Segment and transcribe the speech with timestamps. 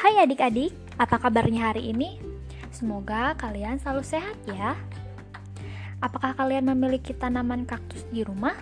[0.00, 2.16] Hai adik-adik, apa kabarnya hari ini?
[2.72, 4.72] Semoga kalian selalu sehat ya.
[6.00, 8.56] Apakah kalian memiliki tanaman kaktus di rumah?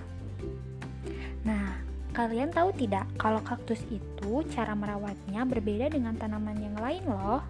[1.46, 1.78] Nah,
[2.10, 7.46] kalian tahu tidak kalau kaktus itu cara merawatnya berbeda dengan tanaman yang lain loh.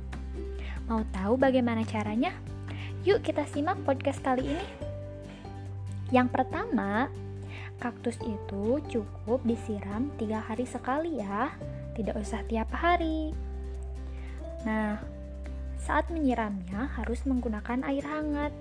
[0.85, 2.37] Mau tahu bagaimana caranya?
[3.09, 4.69] Yuk kita simak podcast kali ini.
[6.13, 7.09] Yang pertama,
[7.81, 11.57] kaktus itu cukup disiram tiga hari sekali ya,
[11.97, 13.48] tidak usah tiap hari.
[14.69, 15.01] Nah,
[15.81, 18.53] saat menyiramnya harus menggunakan air hangat.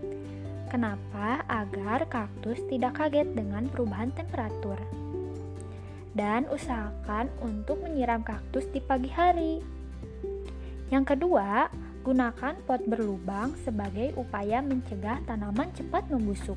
[0.71, 1.43] Kenapa?
[1.51, 4.79] Agar kaktus tidak kaget dengan perubahan temperatur.
[6.15, 9.59] Dan usahakan untuk menyiram kaktus di pagi hari.
[10.87, 11.67] Yang kedua,
[12.07, 16.55] gunakan pot berlubang sebagai upaya mencegah tanaman cepat membusuk.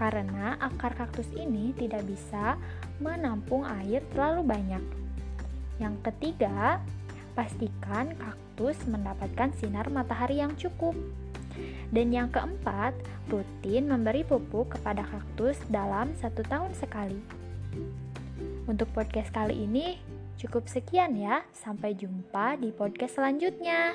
[0.00, 2.56] Karena akar kaktus ini tidak bisa
[3.04, 4.84] menampung air terlalu banyak.
[5.76, 6.80] Yang ketiga,
[7.34, 10.94] pastikan kaktus mendapatkan sinar matahari yang cukup.
[11.94, 12.94] Dan yang keempat,
[13.30, 17.18] rutin memberi pupuk kepada kaktus dalam satu tahun sekali.
[18.66, 20.00] Untuk podcast kali ini,
[20.40, 21.46] cukup sekian ya.
[21.54, 23.94] Sampai jumpa di podcast selanjutnya.